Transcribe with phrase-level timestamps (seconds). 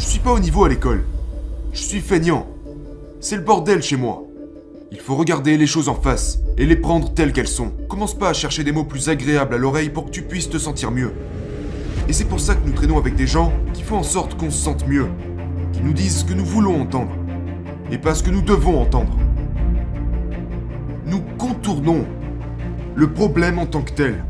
[0.00, 1.04] Je suis pas au niveau à l'école.
[1.74, 2.46] Je suis feignant.
[3.20, 4.24] C'est le bordel chez moi.
[4.90, 7.70] Il faut regarder les choses en face et les prendre telles qu'elles sont.
[7.86, 10.56] Commence pas à chercher des mots plus agréables à l'oreille pour que tu puisses te
[10.56, 11.12] sentir mieux.
[12.08, 14.50] Et c'est pour ça que nous traînons avec des gens qui font en sorte qu'on
[14.50, 15.08] se sente mieux,
[15.74, 17.12] qui nous disent ce que nous voulons entendre,
[17.90, 19.14] et pas ce que nous devons entendre.
[21.04, 22.06] Nous contournons
[22.94, 24.24] le problème en tant que tel.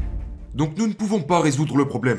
[0.52, 2.18] Donc nous ne pouvons pas résoudre le problème.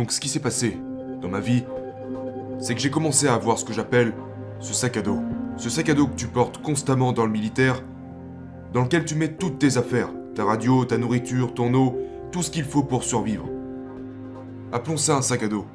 [0.00, 0.78] Donc ce qui s'est passé
[1.20, 1.62] dans ma vie,
[2.58, 4.14] c'est que j'ai commencé à avoir ce que j'appelle
[4.58, 5.18] ce sac à dos.
[5.58, 7.84] Ce sac à dos que tu portes constamment dans le militaire,
[8.72, 11.98] dans lequel tu mets toutes tes affaires, ta radio, ta nourriture, ton eau,
[12.32, 13.44] tout ce qu'il faut pour survivre.
[14.72, 15.66] Appelons ça un sac à dos.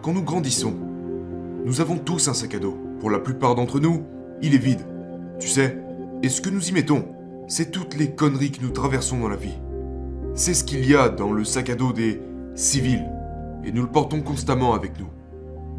[0.00, 0.72] Quand nous grandissons,
[1.62, 2.78] nous avons tous un sac à dos.
[3.00, 4.02] Pour la plupart d'entre nous,
[4.40, 4.86] il est vide.
[5.38, 5.78] Tu sais,
[6.22, 7.04] et ce que nous y mettons,
[7.48, 9.58] c'est toutes les conneries que nous traversons dans la vie.
[10.34, 12.18] C'est ce qu'il y a dans le sac à dos des
[12.54, 13.04] civils,
[13.64, 15.08] et nous le portons constamment avec nous.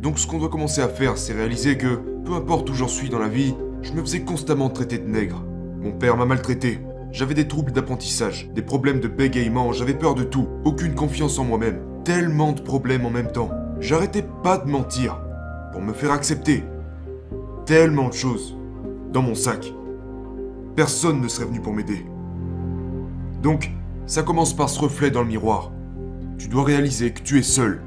[0.02, 1.95] Donc ce qu'on doit commencer à faire, c'est réaliser que,
[2.26, 5.44] peu importe où j'en suis dans la vie, je me faisais constamment traiter de nègre.
[5.80, 6.80] Mon père m'a maltraité.
[7.12, 11.46] J'avais des troubles d'apprentissage, des problèmes de bégaiement, j'avais peur de tout, aucune confiance en
[11.46, 13.52] moi-même, tellement de problèmes en même temps.
[13.80, 15.22] J'arrêtais pas de mentir
[15.72, 16.64] pour me faire accepter.
[17.66, 18.58] Tellement de choses
[19.14, 19.73] dans mon sac.
[20.76, 22.06] Personne ne serait venu pour m'aider.
[23.42, 23.72] Donc,
[24.08, 25.72] ça commence par ce reflet dans le miroir.
[26.38, 27.81] Tu dois réaliser que tu es seul.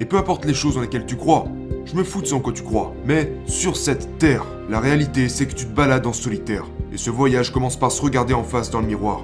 [0.00, 1.46] Et peu importe les choses dans lesquelles tu crois,
[1.84, 2.94] je me fous de ce en quoi tu crois.
[3.04, 6.64] Mais sur cette terre, la réalité c'est que tu te balades en solitaire.
[6.92, 9.22] Et ce voyage commence par se regarder en face dans le miroir.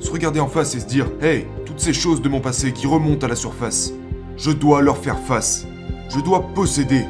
[0.00, 2.86] Se regarder en face et se dire Hey, toutes ces choses de mon passé qui
[2.86, 3.92] remontent à la surface,
[4.36, 5.66] je dois leur faire face.
[6.08, 7.04] Je dois posséder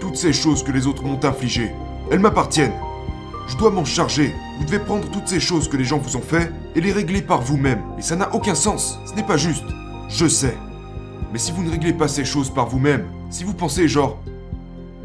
[0.00, 1.70] toutes ces choses que les autres m'ont infligées.
[2.10, 2.72] Elles m'appartiennent.
[3.48, 4.34] Je dois m'en charger.
[4.58, 7.22] Vous devez prendre toutes ces choses que les gens vous ont fait et les régler
[7.22, 7.82] par vous-même.
[7.98, 8.98] Et ça n'a aucun sens.
[9.06, 9.64] Ce n'est pas juste.
[10.08, 10.56] Je sais.
[11.32, 14.22] Mais si vous ne réglez pas ces choses par vous-même, si vous pensez genre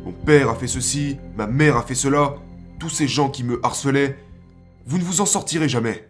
[0.06, 2.36] mon père a fait ceci, ma mère a fait cela,
[2.78, 4.18] tous ces gens qui me harcelaient,
[4.86, 6.10] vous ne vous en sortirez jamais.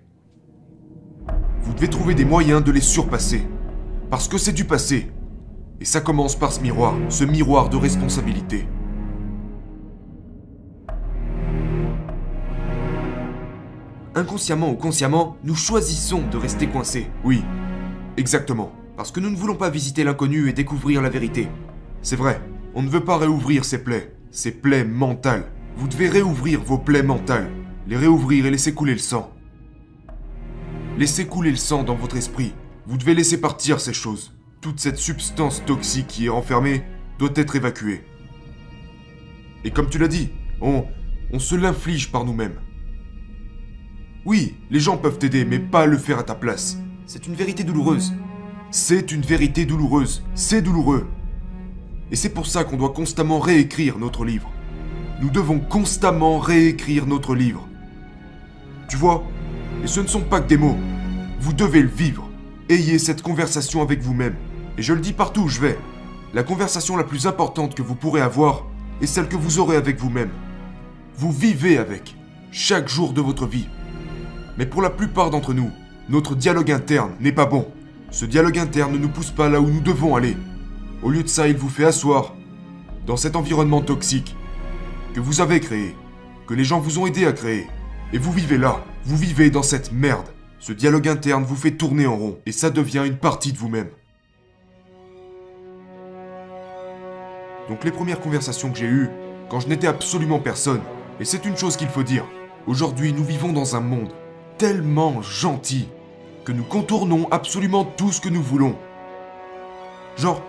[1.62, 3.44] Vous devez trouver des moyens de les surpasser.
[4.10, 5.12] Parce que c'est du passé.
[5.80, 8.68] Et ça commence par ce miroir, ce miroir de responsabilité.
[14.16, 17.10] Inconsciemment ou consciemment, nous choisissons de rester coincés.
[17.24, 17.44] Oui,
[18.18, 18.72] exactement.
[18.96, 21.48] Parce que nous ne voulons pas visiter l'inconnu et découvrir la vérité.
[22.02, 22.40] C'est vrai,
[22.76, 25.52] on ne veut pas réouvrir ces plaies, ces plaies mentales.
[25.78, 27.50] Vous devez réouvrir vos plaies mentales,
[27.88, 29.34] les réouvrir et laisser couler le sang.
[31.00, 32.54] Laissez couler le sang dans votre esprit.
[32.86, 34.34] Vous devez laisser partir ces choses.
[34.62, 36.84] Toute cette substance toxique qui est renfermée
[37.18, 38.04] doit être évacuée.
[39.64, 40.30] Et comme tu l'as dit,
[40.62, 40.86] on,
[41.32, 42.60] on se l'inflige par nous-mêmes.
[44.26, 46.78] Oui, les gens peuvent t'aider, mais pas le faire à ta place.
[47.08, 48.14] C'est une vérité douloureuse.
[48.76, 50.24] C'est une vérité douloureuse.
[50.34, 51.08] C'est douloureux.
[52.10, 54.50] Et c'est pour ça qu'on doit constamment réécrire notre livre.
[55.22, 57.68] Nous devons constamment réécrire notre livre.
[58.90, 59.24] Tu vois
[59.84, 60.80] Et ce ne sont pas que des mots.
[61.40, 62.28] Vous devez le vivre.
[62.68, 64.34] Ayez cette conversation avec vous-même.
[64.80, 65.78] Et je le dis partout où je vais.
[66.34, 68.66] La conversation la plus importante que vous pourrez avoir
[69.02, 70.32] est celle que vous aurez avec vous-même.
[71.16, 72.16] Vous vivez avec,
[72.52, 73.68] chaque jour de votre vie.
[74.58, 75.70] Mais pour la plupart d'entre nous,
[76.10, 77.68] notre dialogue interne n'est pas bon.
[78.14, 80.38] Ce dialogue interne ne nous pousse pas là où nous devons aller.
[81.02, 82.36] Au lieu de ça, il vous fait asseoir
[83.08, 84.38] dans cet environnement toxique
[85.16, 85.96] que vous avez créé,
[86.46, 87.66] que les gens vous ont aidé à créer.
[88.14, 90.28] Et vous vivez là, vous vivez dans cette merde.
[90.60, 93.90] Ce dialogue interne vous fait tourner en rond et ça devient une partie de vous-même.
[97.68, 99.10] Donc les premières conversations que j'ai eues,
[99.50, 100.82] quand je n'étais absolument personne,
[101.20, 102.26] et c'est une chose qu'il faut dire,
[102.68, 104.14] aujourd'hui nous vivons dans un monde
[104.60, 105.88] tellement gentil
[106.44, 108.76] que nous contournons absolument tout ce que nous voulons.
[110.18, 110.42] Genre,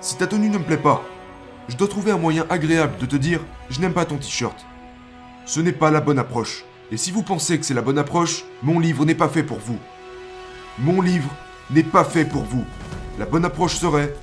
[0.00, 1.02] si ta tenue ne me plaît pas,
[1.68, 4.64] je dois trouver un moyen agréable de te dire je n'aime pas ton t-shirt.
[5.46, 6.64] Ce n'est pas la bonne approche.
[6.90, 9.58] Et si vous pensez que c'est la bonne approche, mon livre n'est pas fait pour
[9.58, 9.78] vous.
[10.78, 11.28] Mon livre
[11.70, 12.64] n'est pas fait pour vous.
[13.18, 14.14] La bonne approche serait...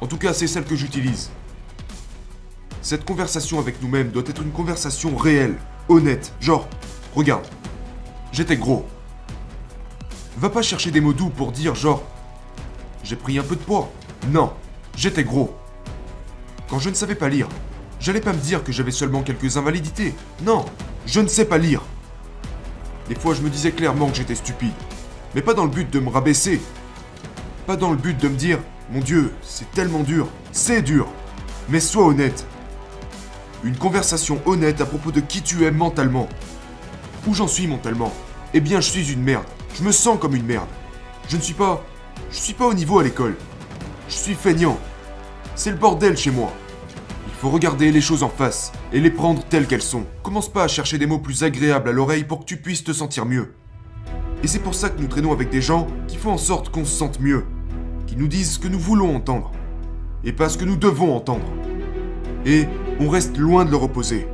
[0.00, 1.30] En tout cas, c'est celle que j'utilise.
[2.82, 5.56] Cette conversation avec nous-mêmes doit être une conversation réelle,
[5.88, 6.32] honnête.
[6.40, 6.68] Genre,
[7.14, 7.46] regarde,
[8.30, 8.86] j'étais gros.
[10.36, 12.02] Va pas chercher des mots doux pour dire genre,
[13.04, 13.92] j'ai pris un peu de poids.
[14.30, 14.52] Non,
[14.96, 15.54] j'étais gros.
[16.68, 17.48] Quand je ne savais pas lire,
[18.00, 20.14] j'allais pas me dire que j'avais seulement quelques invalidités.
[20.44, 20.64] Non,
[21.06, 21.82] je ne sais pas lire.
[23.08, 24.72] Des fois, je me disais clairement que j'étais stupide.
[25.34, 26.60] Mais pas dans le but de me rabaisser.
[27.66, 28.58] Pas dans le but de me dire,
[28.90, 30.28] mon Dieu, c'est tellement dur.
[30.52, 31.06] C'est dur.
[31.68, 32.46] Mais sois honnête.
[33.62, 36.28] Une conversation honnête à propos de qui tu es mentalement.
[37.26, 38.12] Où j'en suis mentalement
[38.52, 39.44] Eh bien, je suis une merde.
[39.74, 40.68] Je me sens comme une merde.
[41.28, 41.84] Je ne suis pas.
[42.30, 43.34] Je suis pas au niveau à l'école.
[44.08, 44.78] Je suis feignant.
[45.56, 46.52] C'est le bordel chez moi.
[47.26, 50.04] Il faut regarder les choses en face et les prendre telles qu'elles sont.
[50.22, 52.92] Commence pas à chercher des mots plus agréables à l'oreille pour que tu puisses te
[52.92, 53.52] sentir mieux.
[54.44, 56.84] Et c'est pour ça que nous traînons avec des gens qui font en sorte qu'on
[56.84, 57.44] se sente mieux,
[58.06, 59.50] qui nous disent ce que nous voulons entendre,
[60.22, 61.46] et pas ce que nous devons entendre.
[62.46, 62.68] Et
[63.00, 64.28] on reste loin de leur opposer.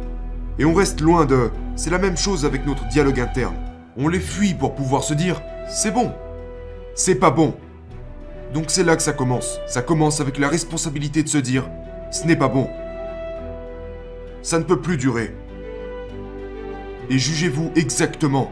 [0.59, 1.51] Et on reste loin de...
[1.77, 3.70] C'est la même chose avec notre dialogue interne.
[4.03, 6.15] On les fuit pour pouvoir se dire, c'est bon.
[6.95, 7.55] C'est pas bon.
[8.55, 9.61] Donc c'est là que ça commence.
[9.67, 11.69] Ça commence avec la responsabilité de se dire,
[12.11, 12.67] ce n'est pas bon.
[14.41, 15.37] Ça ne peut plus durer.
[17.11, 18.51] Et jugez-vous exactement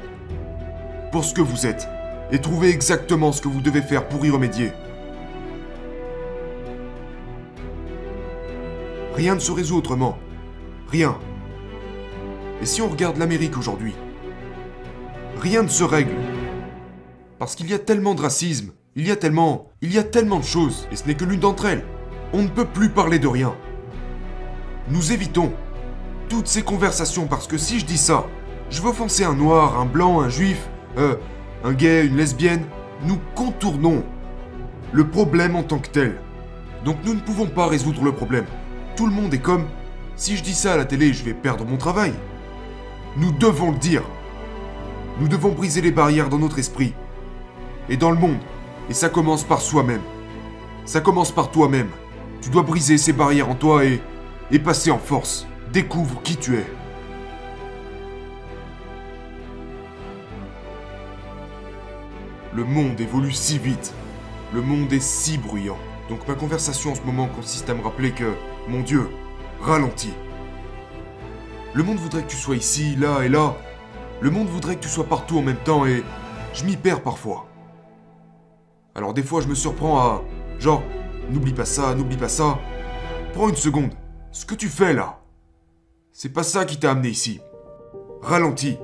[1.13, 1.89] pour ce que vous êtes.
[2.31, 4.73] Et trouvez exactement ce que vous devez faire pour y remédier.
[9.15, 10.19] Rien ne se résout autrement.
[10.91, 11.17] Rien.
[12.61, 13.95] Et si on regarde l'Amérique aujourd'hui
[15.41, 16.15] Rien ne se règle.
[17.39, 20.41] Parce qu'il y a tellement de racisme, il y a tellement, il y a tellement
[20.41, 21.85] de choses, et ce n'est que l'une d'entre elles.
[22.33, 23.55] On ne peut plus parler de rien.
[24.89, 25.53] Nous évitons
[26.29, 28.27] toutes ces conversations parce que si je dis ça,
[28.71, 30.69] je veux offenser un noir, un blanc, un juif,
[30.99, 31.17] euh,
[31.65, 32.65] un gay, une lesbienne.
[33.05, 34.03] Nous contournons
[34.93, 36.21] le problème en tant que tel.
[36.85, 38.47] Donc nous ne pouvons pas résoudre le problème.
[38.97, 39.67] Tout le monde est comme
[40.17, 42.13] si je dis ça à la télé, je vais perdre mon travail.
[43.17, 44.03] Nous devons le dire.
[45.21, 46.95] Nous devons briser les barrières dans notre esprit
[47.89, 48.39] et dans le monde.
[48.89, 50.03] Et ça commence par soi-même.
[50.85, 51.89] Ça commence par toi-même.
[52.41, 54.01] Tu dois briser ces barrières en toi et,
[54.53, 55.47] et passer en force.
[55.73, 56.67] Découvre qui tu es.
[62.55, 63.93] Le monde évolue si vite.
[64.55, 65.79] Le monde est si bruyant.
[66.09, 68.35] Donc ma conversation en ce moment consiste à me rappeler que,
[68.69, 69.09] mon Dieu,
[69.61, 70.15] ralentis.
[71.75, 73.57] Le monde voudrait que tu sois ici, là et là.
[74.21, 76.03] Le monde voudrait que tu sois partout en même temps et
[76.53, 77.47] je m'y perds parfois.
[78.95, 80.23] Alors des fois je me surprends à...
[80.59, 80.83] Genre,
[81.31, 82.59] n'oublie pas ça, n'oublie pas ça.
[83.33, 83.93] Prends une seconde.
[84.33, 85.21] Ce que tu fais là,
[86.13, 87.41] c'est pas ça qui t'a amené ici.
[88.23, 88.79] Ralentis.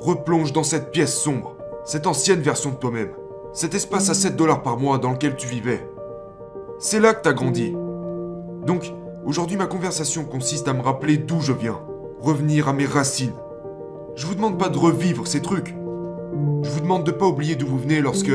[0.00, 3.10] Replonge dans cette pièce sombre cette ancienne version de toi-même,
[3.52, 5.86] cet espace à 7 dollars par mois dans lequel tu vivais.
[6.78, 7.74] C'est là que t'as grandi.
[8.66, 8.92] Donc,
[9.24, 11.80] aujourd'hui ma conversation consiste à me rappeler d'où je viens,
[12.20, 13.34] revenir à mes racines.
[14.16, 15.74] Je vous demande pas de revivre ces trucs.
[16.62, 18.32] Je vous demande de pas oublier d'où vous venez lorsque...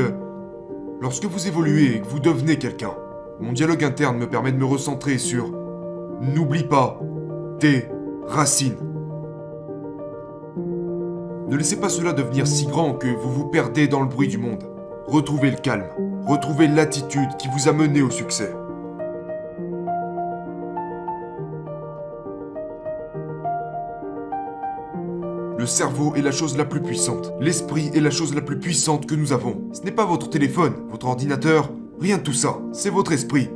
[1.00, 2.94] Lorsque vous évoluez et que vous devenez quelqu'un.
[3.38, 5.50] Mon dialogue interne me permet de me recentrer sur...
[6.20, 6.98] N'oublie pas
[7.58, 7.86] tes
[8.26, 8.76] racines.
[11.48, 14.38] Ne laissez pas cela devenir si grand que vous vous perdez dans le bruit du
[14.38, 14.64] monde.
[15.06, 15.86] Retrouvez le calme,
[16.26, 18.52] retrouvez l'attitude qui vous a mené au succès.
[25.66, 27.32] Le cerveau est la chose la plus puissante.
[27.40, 29.64] L'esprit est la chose la plus puissante que nous avons.
[29.72, 32.60] Ce n'est pas votre téléphone, votre ordinateur, rien de tout ça.
[32.70, 33.50] C'est votre esprit.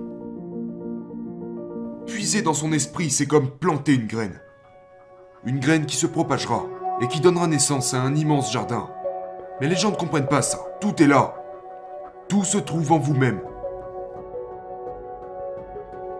[2.08, 4.40] Puiser dans son esprit, c'est comme planter une graine.
[5.44, 6.66] Une graine qui se propagera,
[7.00, 8.90] et qui donnera naissance à un immense jardin.
[9.60, 10.58] Mais les gens ne comprennent pas ça.
[10.80, 11.36] Tout est là.
[12.28, 13.40] Tout se trouve en vous-même.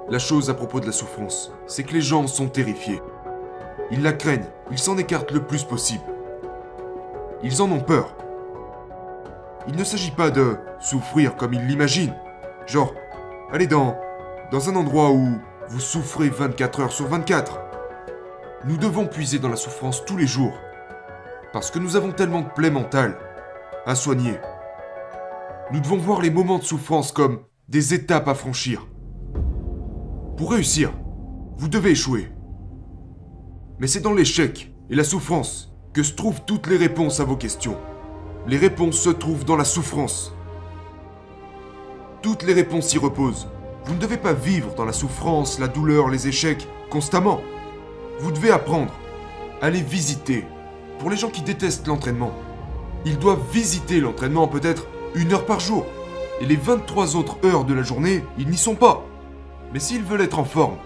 [0.08, 3.02] La chose à propos de la souffrance, c'est que les gens sont terrifiés.
[3.90, 6.04] Ils la craignent, ils s'en écartent le plus possible.
[7.42, 8.14] Ils en ont peur.
[9.66, 12.14] Il ne s'agit pas de souffrir comme ils l'imaginent.
[12.66, 12.94] Genre,
[13.52, 13.96] allez dans,
[14.52, 15.28] dans un endroit où
[15.68, 17.60] vous souffrez 24 heures sur 24.
[18.64, 20.54] Nous devons puiser dans la souffrance tous les jours
[21.52, 23.16] parce que nous avons tellement de plaies mentales
[23.86, 24.34] à soigner.
[25.72, 28.86] Nous devons voir les moments de souffrance comme des étapes à franchir.
[30.36, 30.92] Pour réussir,
[31.56, 32.30] vous devez échouer.
[33.80, 37.36] Mais c'est dans l'échec et la souffrance que se trouvent toutes les réponses à vos
[37.36, 37.78] questions.
[38.46, 40.34] Les réponses se trouvent dans la souffrance.
[42.20, 43.48] Toutes les réponses y reposent.
[43.86, 47.40] Vous ne devez pas vivre dans la souffrance, la douleur, les échecs constamment.
[48.18, 48.92] Vous devez apprendre
[49.62, 50.44] à visiter,
[50.98, 52.34] pour les gens qui détestent l'entraînement,
[53.06, 55.86] ils doivent visiter l'entraînement peut-être une heure par jour.
[56.42, 59.06] Et les 23 autres heures de la journée, ils n'y sont pas.
[59.72, 60.76] Mais s'ils veulent être en forme,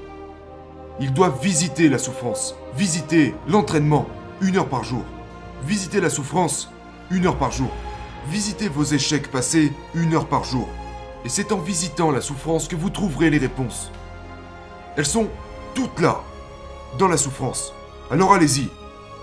[1.00, 4.06] ils doivent visiter la souffrance, visiter l'entraînement
[4.40, 5.02] une heure par jour.
[5.64, 6.70] Visiter la souffrance
[7.10, 7.70] une heure par jour.
[8.28, 10.68] Visitez vos échecs passés une heure par jour.
[11.24, 13.90] Et c'est en visitant la souffrance que vous trouverez les réponses.
[14.96, 15.28] Elles sont
[15.74, 16.20] toutes là,
[16.98, 17.72] dans la souffrance.
[18.10, 18.68] Alors allez-y,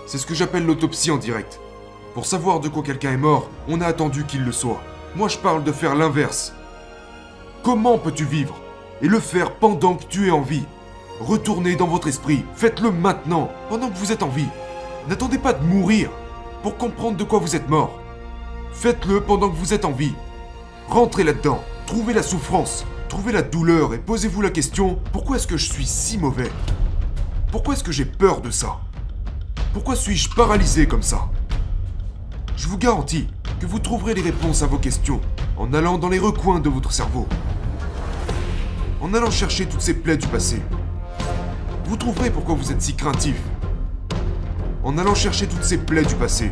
[0.06, 1.60] c'est ce que j'appelle l'autopsie en direct.
[2.14, 4.82] Pour savoir de quoi quelqu'un est mort, on a attendu qu'il le soit.
[5.14, 6.52] Moi je parle de faire l'inverse.
[7.62, 8.56] Comment peux-tu vivre
[9.00, 10.66] et le faire pendant que tu es en vie?
[11.26, 14.48] Retournez dans votre esprit, faites-le maintenant, pendant que vous êtes en vie.
[15.08, 16.10] N'attendez pas de mourir
[16.64, 18.00] pour comprendre de quoi vous êtes mort.
[18.72, 20.14] Faites-le pendant que vous êtes en vie.
[20.88, 25.56] Rentrez là-dedans, trouvez la souffrance, trouvez la douleur et posez-vous la question pourquoi est-ce que
[25.56, 26.50] je suis si mauvais?
[27.52, 28.80] Pourquoi est-ce que j'ai peur de ça?
[29.72, 31.28] Pourquoi suis-je paralysé comme ça?
[32.56, 33.28] Je vous garantis
[33.60, 35.20] que vous trouverez les réponses à vos questions
[35.56, 37.28] en allant dans les recoins de votre cerveau.
[39.00, 40.60] En allant chercher toutes ces plaies du passé.
[41.84, 43.36] Vous trouverez pourquoi vous êtes si craintif.
[44.84, 46.50] En allant chercher toutes ces plaies du passé.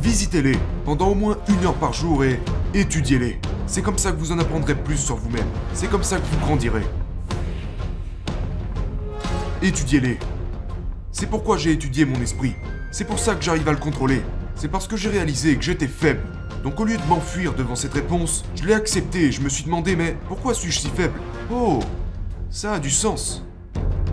[0.00, 2.40] Visitez-les pendant au moins une heure par jour et
[2.72, 3.40] étudiez-les.
[3.66, 5.46] C'est comme ça que vous en apprendrez plus sur vous-même.
[5.74, 6.86] C'est comme ça que vous grandirez.
[9.60, 10.18] Étudiez-les.
[11.10, 12.54] C'est pourquoi j'ai étudié mon esprit.
[12.92, 14.22] C'est pour ça que j'arrive à le contrôler.
[14.54, 16.22] C'est parce que j'ai réalisé que j'étais faible.
[16.62, 19.64] Donc au lieu de m'enfuir devant cette réponse, je l'ai acceptée et je me suis
[19.64, 21.20] demandé mais pourquoi suis-je si faible?
[21.52, 21.80] Oh,
[22.50, 23.44] ça a du sens.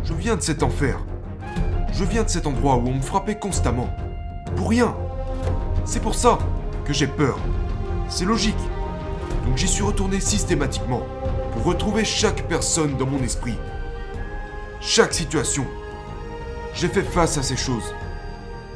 [0.05, 0.99] Je viens de cet enfer.
[1.91, 3.89] Je viens de cet endroit où on me frappait constamment.
[4.55, 4.95] Pour rien.
[5.83, 6.37] C'est pour ça
[6.85, 7.39] que j'ai peur.
[8.07, 8.55] C'est logique.
[9.47, 11.01] Donc j'y suis retourné systématiquement
[11.53, 13.57] pour retrouver chaque personne dans mon esprit.
[14.79, 15.65] Chaque situation.
[16.75, 17.95] J'ai fait face à ces choses.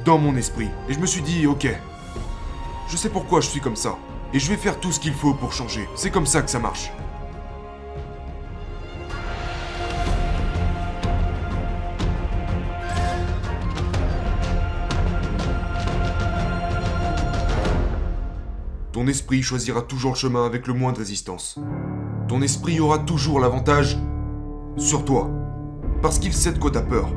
[0.05, 0.69] Dans mon esprit.
[0.89, 1.67] Et je me suis dit, ok.
[2.88, 3.98] Je sais pourquoi je suis comme ça.
[4.33, 5.88] Et je vais faire tout ce qu'il faut pour changer.
[5.95, 6.91] C'est comme ça que ça marche.
[19.00, 21.58] Ton esprit choisira toujours le chemin avec le moins de résistance.
[22.27, 23.98] Ton esprit aura toujours l'avantage
[24.75, 25.32] sur toi.
[26.01, 27.08] Parce qu'il sait de quoi t'as peur.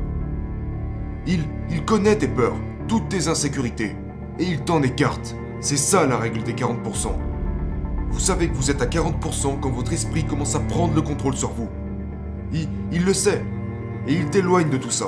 [1.27, 1.43] Il,
[1.85, 2.55] connaît tes peurs,
[2.87, 3.97] toutes tes insécurités.
[4.39, 5.35] Et il t'en écarte.
[5.59, 7.11] C'est ça la règle des 40%.
[8.11, 11.35] Vous savez que vous êtes à 40% quand votre esprit commence à prendre le contrôle
[11.35, 11.67] sur vous.
[12.53, 13.43] Il, il le sait.
[14.07, 15.07] Et il t'éloigne de tout ça.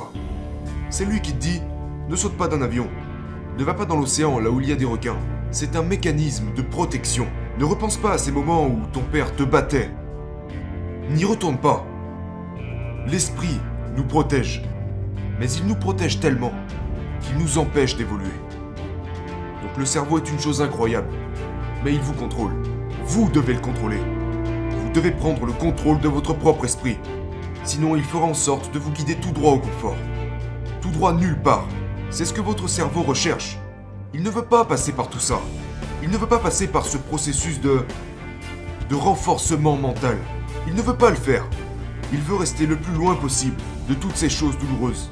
[0.90, 1.62] C'est lui qui te dit,
[2.10, 2.90] ne saute pas d'un avion.
[3.58, 5.16] Ne va pas dans l'océan là où il y a des requins.
[5.52, 7.28] C'est un mécanisme de protection.
[7.60, 9.90] Ne repense pas à ces moments où ton père te battait.
[11.10, 11.86] N'y retourne pas.
[13.08, 13.60] L'esprit
[13.96, 14.64] nous protège.
[15.40, 16.52] Mais il nous protège tellement
[17.22, 18.34] qu'il nous empêche d'évoluer.
[19.62, 21.10] Donc le cerveau est une chose incroyable.
[21.84, 22.52] Mais il vous contrôle.
[23.06, 24.00] Vous devez le contrôler.
[24.82, 26.98] Vous devez prendre le contrôle de votre propre esprit.
[27.64, 29.98] Sinon il fera en sorte de vous guider tout droit au confort.
[30.82, 31.68] Tout droit nulle part.
[32.10, 33.58] C'est ce que votre cerveau recherche.
[34.18, 35.42] Il ne veut pas passer par tout ça.
[36.02, 37.84] Il ne veut pas passer par ce processus de...
[38.90, 40.18] de renforcement mental.
[40.68, 41.44] Il ne veut pas le faire.
[42.14, 43.58] Il veut rester le plus loin possible
[43.90, 45.10] de toutes ces choses douloureuses.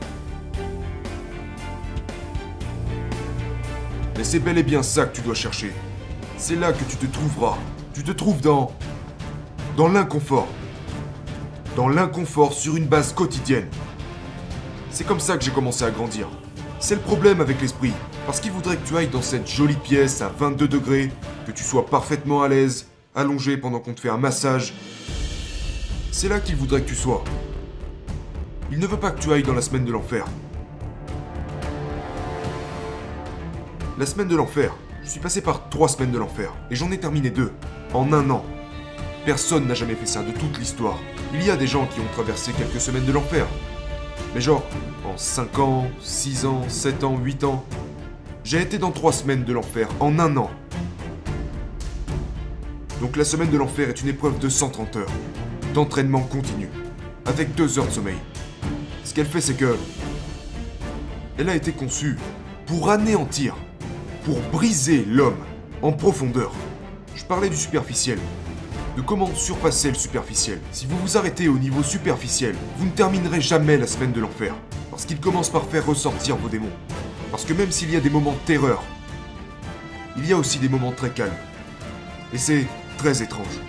[4.16, 5.74] Mais c'est bel et bien ça que tu dois chercher.
[6.38, 7.58] C'est là que tu te trouveras.
[7.94, 8.72] Tu te trouves dans...
[9.76, 10.48] dans l'inconfort.
[11.76, 13.68] Dans l'inconfort sur une base quotidienne.
[14.92, 16.30] C'est comme ça que j'ai commencé à grandir.
[16.80, 17.92] C'est le problème avec l'esprit.
[18.26, 21.12] Parce qu'il voudrait que tu ailles dans cette jolie pièce à 22 degrés,
[21.46, 24.74] que tu sois parfaitement à l'aise, allongé pendant qu'on te fait un massage.
[26.12, 27.24] C'est là qu'il voudrait que tu sois.
[28.72, 30.26] Il ne veut pas que tu ailles dans la semaine de l'enfer.
[34.00, 34.74] La semaine de l'enfer.
[35.04, 36.54] Je suis passé par trois semaines de l'enfer.
[36.72, 37.52] Et j'en ai terminé deux.
[37.94, 38.46] En un an.
[39.26, 40.98] Personne n'a jamais fait ça de toute l'histoire.
[41.34, 43.46] Il y a des gens qui ont traversé quelques semaines de l'enfer.
[44.34, 44.64] Mais genre,
[45.06, 47.66] en 5 ans, 6 ans, 7 ans, 8 ans.
[48.44, 50.52] J'ai été dans trois semaines de l'enfer en un an.
[53.00, 55.12] Donc la semaine de l'enfer est une épreuve de 130 heures.
[55.74, 56.68] D'entraînement continu.
[57.26, 58.18] Avec 2 heures de sommeil.
[59.06, 59.78] Ce qu'elle fait, c'est que...
[61.38, 62.18] Elle a été conçue
[62.66, 63.56] pour anéantir.
[64.26, 65.40] Pour briser l'homme
[65.82, 66.52] en profondeur.
[67.16, 68.20] Je parlais du superficiel
[68.98, 70.60] de comment surpasser le superficiel.
[70.72, 74.54] Si vous vous arrêtez au niveau superficiel, vous ne terminerez jamais la semaine de l'enfer.
[74.92, 76.70] Parce qu'il commence par faire ressortir vos démons.
[77.34, 78.84] Parce que même s'il y a des moments de terreur,
[80.18, 81.34] il y a aussi des moments très calmes.
[82.32, 82.68] Et c'est
[83.00, 83.60] très étrange.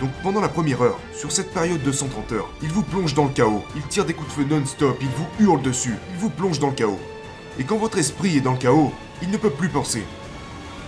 [0.00, 3.26] Donc pendant la première heure, sur cette période de 130 heures, il vous plonge dans
[3.26, 6.30] le chaos, il tire des coups de feu non-stop, il vous hurle dessus, il vous
[6.30, 6.98] plonge dans le chaos.
[7.60, 10.02] Et quand votre esprit est dans le chaos, il ne peut plus penser.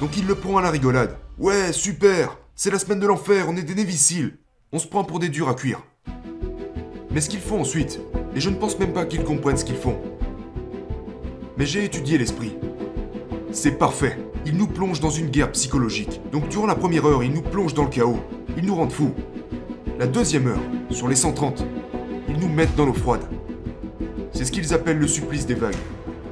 [0.00, 1.16] Donc il le prend à la rigolade.
[1.38, 4.38] Ouais, super c'est la semaine de l'enfer, on est des néviciles.
[4.72, 5.82] On se prend pour des durs à cuire.
[7.10, 8.00] Mais ce qu'ils font ensuite,
[8.34, 10.00] et je ne pense même pas qu'ils comprennent ce qu'ils font.
[11.56, 12.56] Mais j'ai étudié l'esprit.
[13.52, 14.18] C'est parfait.
[14.44, 16.20] Ils nous plongent dans une guerre psychologique.
[16.32, 18.18] Donc durant la première heure, ils nous plongent dans le chaos.
[18.56, 19.14] Ils nous rendent fous.
[19.96, 21.64] La deuxième heure, sur les 130,
[22.28, 23.23] ils nous mettent dans l'eau froide.
[24.32, 25.76] C'est ce qu'ils appellent le supplice des vagues.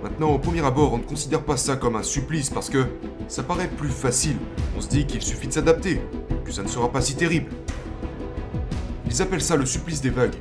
[0.02, 2.84] Maintenant, au premier abord, on ne considère pas ça comme un supplice parce que
[3.28, 4.36] ça paraît plus facile.
[4.76, 6.00] On se dit qu'il suffit de s'adapter,
[6.44, 7.52] que ça ne sera pas si terrible.
[9.06, 10.34] Ils appellent ça le supplice des vagues.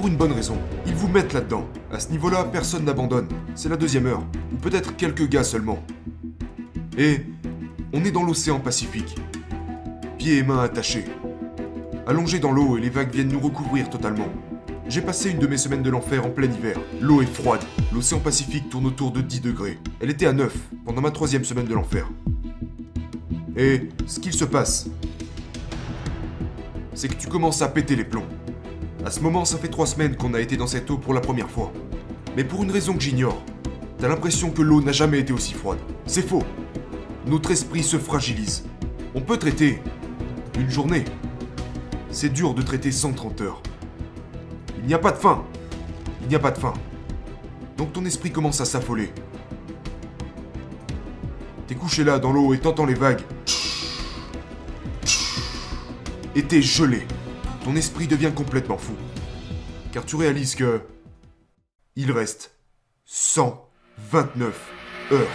[0.00, 0.56] Pour une bonne raison.
[0.86, 1.66] Ils vous mettent là-dedans.
[1.92, 3.28] À ce niveau-là, personne n'abandonne.
[3.54, 4.22] C'est la deuxième heure.
[4.50, 5.78] Ou peut-être quelques gars seulement.
[6.96, 7.26] Et
[7.92, 9.14] on est dans l'océan Pacifique.
[10.16, 11.04] Pieds et mains attachés.
[12.06, 14.28] Allongés dans l'eau et les vagues viennent nous recouvrir totalement.
[14.88, 16.78] J'ai passé une de mes semaines de l'enfer en plein hiver.
[17.02, 17.60] L'eau est froide.
[17.92, 19.78] L'océan Pacifique tourne autour de 10 degrés.
[20.00, 22.08] Elle était à 9 pendant ma troisième semaine de l'enfer.
[23.54, 24.88] Et ce qu'il se passe,
[26.94, 28.26] c'est que tu commences à péter les plombs.
[29.02, 31.22] À ce moment, ça fait trois semaines qu'on a été dans cette eau pour la
[31.22, 31.72] première fois.
[32.36, 33.42] Mais pour une raison que j'ignore,
[33.98, 35.78] t'as l'impression que l'eau n'a jamais été aussi froide.
[36.04, 36.42] C'est faux.
[37.26, 38.66] Notre esprit se fragilise.
[39.14, 39.80] On peut traiter
[40.58, 41.04] une journée.
[42.10, 43.62] C'est dur de traiter 130 heures.
[44.80, 45.44] Il n'y a pas de fin.
[46.22, 46.74] Il n'y a pas de fin.
[47.78, 49.10] Donc ton esprit commence à s'affoler.
[51.66, 53.22] T'es couché là dans l'eau et t'entends les vagues.
[56.34, 57.06] Et t'es gelé.
[57.64, 58.94] Ton esprit devient complètement fou.
[59.92, 60.82] Car tu réalises que...
[61.96, 62.52] Il reste
[63.04, 64.54] 129
[65.12, 65.26] heures.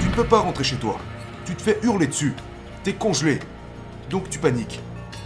[0.00, 0.98] Tu ne peux pas rentrer chez toi.
[1.44, 2.34] Tu te fais hurler dessus.
[2.84, 3.40] T'es congelé.
[4.10, 4.80] Donc tu paniques.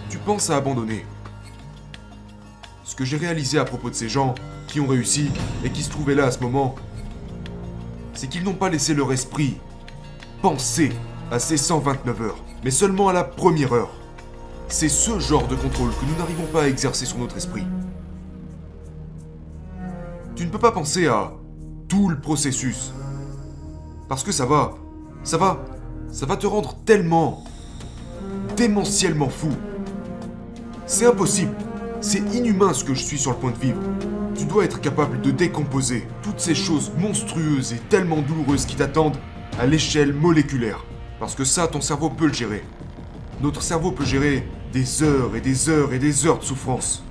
[0.08, 1.04] Tu penses à abandonner.
[2.84, 4.34] Ce que j'ai réalisé à propos de ces gens
[4.68, 5.30] qui ont réussi
[5.64, 6.76] et qui se trouvaient là à ce moment,
[8.14, 9.58] c'est qu'ils n'ont pas laissé leur esprit
[10.40, 10.92] penser
[11.30, 14.03] à ces 129 heures, mais seulement à la première heure.
[14.68, 17.64] C'est ce genre de contrôle que nous n'arrivons pas à exercer sur notre esprit.
[20.34, 21.32] Tu ne peux pas penser à
[21.88, 22.92] tout le processus.
[24.08, 24.74] Parce que ça va,
[25.22, 25.64] ça va,
[26.10, 27.44] ça va te rendre tellement,
[28.56, 29.50] démentiellement fou.
[30.86, 31.54] C'est impossible.
[32.00, 33.80] C'est inhumain ce que je suis sur le point de vivre.
[34.34, 39.16] Tu dois être capable de décomposer toutes ces choses monstrueuses et tellement douloureuses qui t'attendent
[39.58, 40.84] à l'échelle moléculaire.
[41.20, 42.64] Parce que ça, ton cerveau peut le gérer.
[43.40, 47.04] Notre cerveau peut gérer des heures et des heures et des heures de souffrance.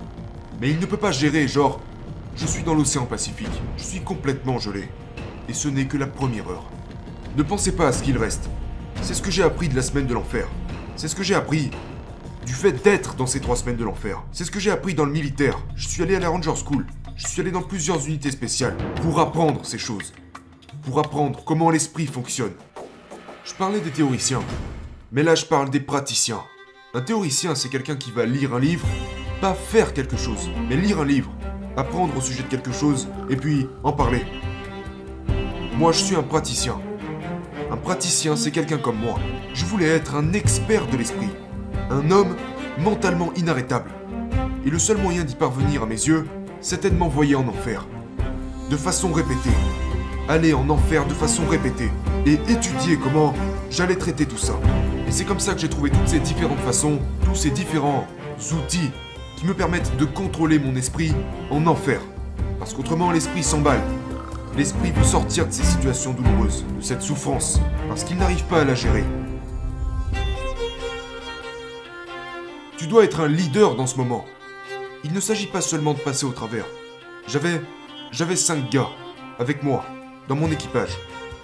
[0.61, 1.81] Mais il ne peut pas gérer, genre,
[2.35, 4.87] je suis dans l'océan Pacifique, je suis complètement gelé.
[5.49, 6.69] Et ce n'est que la première heure.
[7.35, 8.49] Ne pensez pas à ce qu'il reste.
[9.01, 10.47] C'est ce que j'ai appris de la semaine de l'enfer.
[10.95, 11.71] C'est ce que j'ai appris
[12.45, 14.23] du fait d'être dans ces trois semaines de l'enfer.
[14.31, 15.59] C'est ce que j'ai appris dans le militaire.
[15.75, 16.85] Je suis allé à la Ranger School.
[17.15, 20.13] Je suis allé dans plusieurs unités spéciales pour apprendre ces choses.
[20.83, 22.53] Pour apprendre comment l'esprit fonctionne.
[23.43, 24.41] Je parlais des théoriciens.
[25.15, 26.41] Mais là, je parle des praticiens.
[26.95, 28.87] Un théoricien, c'est quelqu'un qui va lire un livre,
[29.41, 31.31] pas faire quelque chose, mais lire un livre,
[31.77, 34.23] apprendre au sujet de quelque chose, et puis en parler.
[35.77, 36.81] Moi, je suis un praticien.
[37.69, 39.19] Un praticien, c'est quelqu'un comme moi.
[39.53, 41.29] Je voulais être un expert de l'esprit.
[41.91, 42.35] Un homme
[42.79, 43.91] mentalement inarrêtable.
[44.65, 46.27] Et le seul moyen d'y parvenir à mes yeux,
[46.59, 47.85] c'était de m'envoyer en enfer.
[48.71, 49.51] De façon répétée.
[50.27, 51.91] Aller en enfer de façon répétée.
[52.25, 53.35] Et étudier comment
[53.69, 54.53] j'allais traiter tout ça.
[55.13, 58.07] C'est comme ça que j'ai trouvé toutes ces différentes façons, tous ces différents
[58.51, 58.89] outils
[59.37, 61.13] qui me permettent de contrôler mon esprit
[61.51, 62.01] en enfer.
[62.57, 63.79] Parce qu'autrement, l'esprit s'emballe.
[64.57, 68.65] L'esprit veut sortir de ces situations douloureuses, de cette souffrance, parce qu'il n'arrive pas à
[68.65, 69.03] la gérer.
[72.77, 74.25] Tu dois être un leader dans ce moment.
[75.03, 76.65] Il ne s'agit pas seulement de passer au travers.
[77.27, 77.61] J'avais.
[78.11, 78.89] J'avais cinq gars,
[79.37, 79.85] avec moi,
[80.27, 80.97] dans mon équipage.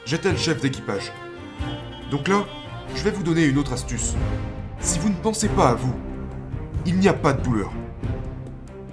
[0.06, 1.14] J'étais le chef d'équipage.
[2.10, 2.46] Donc là,
[2.96, 4.16] je vais vous donner une autre astuce.
[4.80, 5.94] Si vous ne pensez pas à vous,
[6.86, 7.72] il n'y a pas de douleur.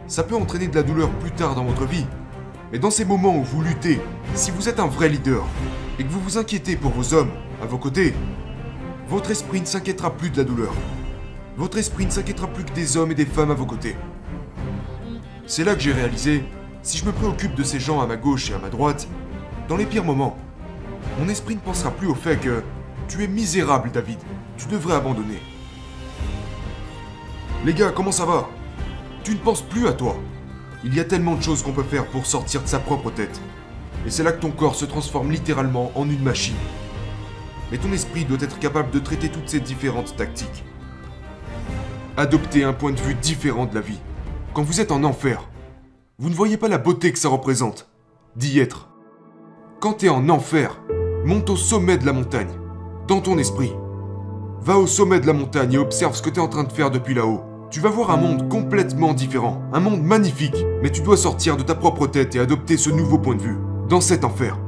[0.06, 2.06] Ça peut entraîner de la douleur plus tard dans votre vie,
[2.72, 4.00] mais dans ces moments où vous luttez,
[4.34, 5.44] si vous êtes un vrai leader
[5.98, 7.30] et que vous vous inquiétez pour vos hommes
[7.62, 8.14] à vos côtés,
[9.08, 10.72] votre esprit ne s'inquiétera plus de la douleur.
[11.56, 13.96] Votre esprit ne s'inquiétera plus que des hommes et des femmes à vos côtés.
[15.46, 16.44] C'est là que j'ai réalisé,
[16.82, 19.08] si je me préoccupe de ces gens à ma gauche et à ma droite,
[19.68, 20.36] dans les pires moments,
[21.18, 22.62] mon esprit ne pensera plus au fait que
[23.08, 24.18] tu es misérable, David.
[24.56, 25.40] Tu devrais abandonner.
[27.64, 28.48] Les gars, comment ça va?
[29.24, 30.16] Tu ne penses plus à toi.
[30.84, 33.40] Il y a tellement de choses qu'on peut faire pour sortir de sa propre tête.
[34.06, 36.56] Et c'est là que ton corps se transforme littéralement en une machine.
[37.70, 40.64] Mais ton esprit doit être capable de traiter toutes ces différentes tactiques.
[42.16, 43.98] Adopter un point de vue différent de la vie.
[44.54, 45.48] Quand vous êtes en enfer,
[46.18, 47.90] vous ne voyez pas la beauté que ça représente.
[48.36, 48.88] D'y être.
[49.80, 50.80] Quand t'es en enfer,
[51.24, 52.65] monte au sommet de la montagne
[53.06, 53.72] dans ton esprit.
[54.60, 56.72] Va au sommet de la montagne et observe ce que tu es en train de
[56.72, 57.42] faire depuis là-haut.
[57.70, 61.62] Tu vas voir un monde complètement différent, un monde magnifique, mais tu dois sortir de
[61.62, 64.58] ta propre tête et adopter ce nouveau point de vue, dans cet enfer.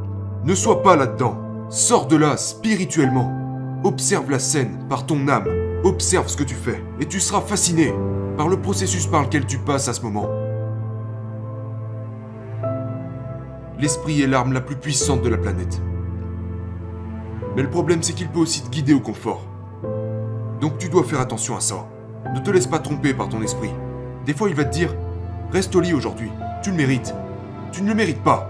[0.44, 1.36] Ne sois pas là-dedans.
[1.68, 3.34] Sors de là spirituellement.
[3.84, 5.48] Observe la scène par ton âme.
[5.84, 7.92] Observe ce que tu fais, et tu seras fasciné
[8.36, 10.28] par le processus par lequel tu passes à ce moment.
[13.78, 15.80] L'esprit est l'arme la plus puissante de la planète.
[17.58, 19.42] Mais le problème, c'est qu'il peut aussi te guider au confort.
[20.60, 21.88] Donc tu dois faire attention à ça.
[22.32, 23.72] Ne te laisse pas tromper par ton esprit.
[24.24, 24.94] Des fois, il va te dire
[25.50, 26.30] Reste au lit aujourd'hui.
[26.62, 27.16] Tu le mérites.
[27.72, 28.48] Tu ne le mérites pas.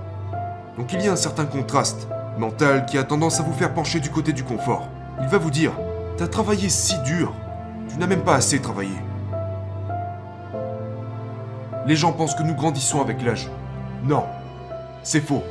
[0.76, 3.98] Donc il y a un certain contraste mental qui a tendance à vous faire pencher
[3.98, 4.90] du côté du confort.
[5.22, 5.72] Il va vous dire
[6.18, 7.32] T'as travaillé si dur.
[7.88, 8.98] Tu n'as même pas assez travaillé.
[11.86, 13.48] Les gens pensent que nous grandissons avec l'âge.
[14.04, 14.26] Non,
[15.02, 15.44] c'est faux.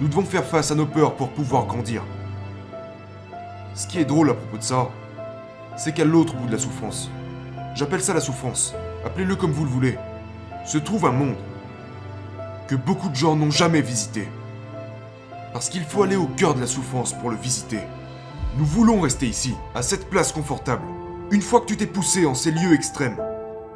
[0.00, 2.02] Nous devons faire face à nos peurs pour pouvoir grandir.
[3.74, 4.88] Ce qui est drôle à propos de ça,
[5.76, 7.10] c'est qu'à l'autre bout de la souffrance,
[7.74, 9.98] j'appelle ça la souffrance, appelez-le comme vous le voulez,
[10.66, 11.36] se trouve un monde
[12.66, 14.28] que beaucoup de gens n'ont jamais visité.
[15.52, 17.80] Parce qu'il faut aller au cœur de la souffrance pour le visiter.
[18.56, 20.82] Nous voulons rester ici, à cette place confortable.
[21.30, 23.16] Une fois que tu t'es poussé en ces lieux extrêmes,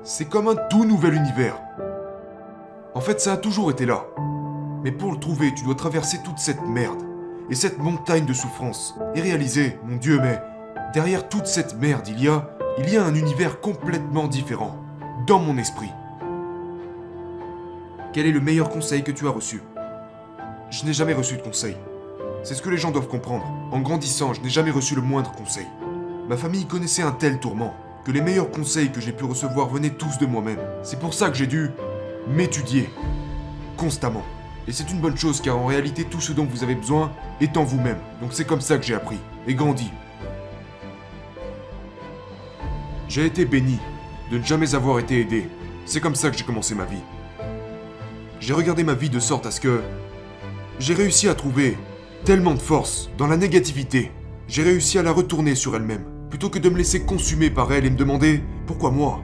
[0.02, 1.57] c'est comme un tout nouvel univers.
[2.94, 4.04] En fait, ça a toujours été là.
[4.83, 7.02] Mais pour le trouver, tu dois traverser toute cette merde
[7.50, 10.40] et cette montagne de souffrance et réaliser, mon Dieu, mais
[10.92, 14.76] derrière toute cette merde, il y a, il y a un univers complètement différent,
[15.26, 15.90] dans mon esprit.
[18.12, 19.62] Quel est le meilleur conseil que tu as reçu?
[20.70, 21.76] Je n'ai jamais reçu de conseil.
[22.42, 23.46] C'est ce que les gens doivent comprendre.
[23.72, 25.66] En grandissant, je n'ai jamais reçu le moindre conseil.
[26.28, 29.90] Ma famille connaissait un tel tourment que les meilleurs conseils que j'ai pu recevoir venaient
[29.90, 30.59] tous de moi-même.
[30.83, 31.70] C'est pour ça que j'ai dû
[32.28, 32.88] m'étudier
[33.76, 34.22] constamment.
[34.66, 37.57] Et c'est une bonne chose car en réalité tout ce dont vous avez besoin est
[37.57, 37.98] en vous-même.
[38.20, 39.90] Donc c'est comme ça que j'ai appris et grandi.
[43.09, 43.79] J'ai été béni
[44.31, 45.48] de ne jamais avoir été aidé.
[45.85, 47.03] C'est comme ça que j'ai commencé ma vie.
[48.40, 49.83] J'ai regardé ma vie de sorte à ce que
[50.79, 51.77] j'ai réussi à trouver
[52.24, 54.11] tellement de force dans la négativité.
[54.48, 57.85] J'ai réussi à la retourner sur elle-même, plutôt que de me laisser consumer par elle
[57.85, 59.20] et me demander pourquoi moi?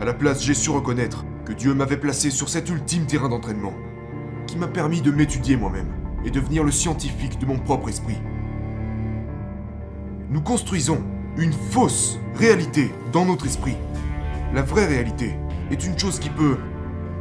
[0.00, 3.74] À la place, j'ai su reconnaître que Dieu m'avait placé sur cet ultime terrain d'entraînement,
[4.48, 5.92] qui m'a permis de m'étudier moi-même
[6.24, 8.18] et devenir le scientifique de mon propre esprit.
[10.30, 11.04] Nous construisons
[11.36, 13.76] une fausse réalité dans notre esprit.
[14.52, 15.34] La vraie réalité
[15.70, 16.56] est une chose qui peut...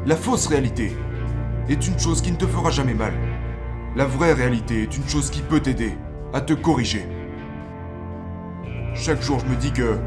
[0.05, 0.95] La fausse réalité
[1.69, 3.13] est une chose qui ne te fera jamais mal.
[3.95, 5.97] La vraie réalité est une chose qui peut t'aider
[6.33, 7.05] à te corriger.
[8.95, 9.97] Chaque jour, je me dis que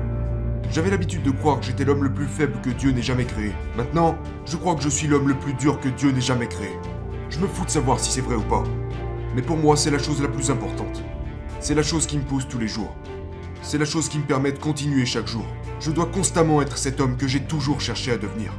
[0.70, 3.52] j'avais l'habitude de croire que j'étais l'homme le plus faible que Dieu n'ait jamais créé.
[3.76, 6.70] Maintenant, je crois que je suis l'homme le plus dur que Dieu n'ait jamais créé.
[7.30, 8.64] Je me fous de savoir si c'est vrai ou pas.
[9.36, 11.02] Mais pour moi, c'est la chose la plus importante.
[11.60, 12.92] C'est la chose qui me pousse tous les jours.
[13.62, 15.44] C'est la chose qui me permet de continuer chaque jour.
[15.78, 18.52] Je dois constamment être cet homme que j'ai toujours cherché à devenir.